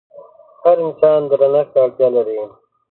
هر 0.63 0.77
انسان 0.87 1.19
درنښت 1.31 1.69
ته 1.73 1.77
اړتيا 1.85 2.07
لري. 2.15 2.39